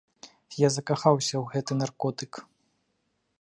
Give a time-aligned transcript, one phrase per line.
[0.61, 2.33] Я закахаўся ў гэты наркотык.